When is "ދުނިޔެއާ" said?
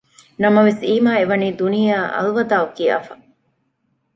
1.59-1.99